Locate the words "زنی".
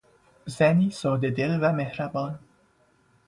0.45-0.91